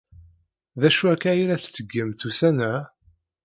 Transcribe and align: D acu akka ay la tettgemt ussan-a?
D 0.79 0.81
acu 0.87 1.03
akka 1.13 1.27
ay 1.31 1.41
la 1.47 1.57
tettgemt 1.63 2.25
ussan-a? 2.29 2.73